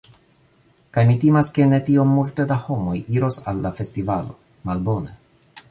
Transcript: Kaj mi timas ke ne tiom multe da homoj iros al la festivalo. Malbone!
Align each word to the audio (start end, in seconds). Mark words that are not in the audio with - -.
Kaj 0.97 1.03
mi 1.09 1.17
timas 1.23 1.51
ke 1.57 1.67
ne 1.73 1.79
tiom 1.89 2.15
multe 2.19 2.47
da 2.53 2.59
homoj 2.65 2.97
iros 3.17 3.39
al 3.53 3.61
la 3.67 3.73
festivalo. 3.81 4.39
Malbone! 4.71 5.17